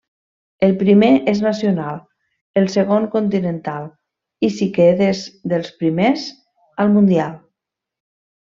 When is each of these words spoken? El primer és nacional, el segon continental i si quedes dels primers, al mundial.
El 0.67 0.71
primer 0.77 1.09
és 1.33 1.41
nacional, 1.47 1.99
el 2.61 2.65
segon 2.77 3.05
continental 3.17 3.85
i 4.49 4.51
si 4.57 4.69
quedes 4.79 5.23
dels 5.53 5.71
primers, 5.85 6.25
al 6.87 6.91
mundial. 6.99 7.37